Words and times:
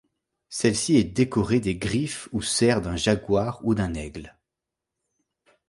Celle-ci 0.49 0.95
est 0.97 1.03
décorée 1.03 1.59
des 1.59 1.75
griffes 1.75 2.27
ou 2.31 2.41
serres 2.41 2.81
d'un 2.81 2.95
jaguar 2.95 3.59
ou 3.63 3.75
d'un 3.75 3.93
aigle. 3.93 4.35